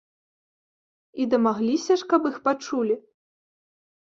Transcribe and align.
І 1.23 1.27
дамагліся 1.33 1.93
ж, 2.03 2.09
каб 2.15 2.21
іх 2.33 2.41
пачулі! 2.49 2.95